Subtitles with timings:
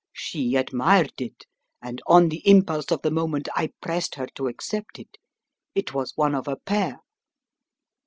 [0.13, 1.45] She admired it,
[1.79, 5.15] and on the impulse of the moment I pressed her to accept it.
[5.75, 7.01] It was one of a pair."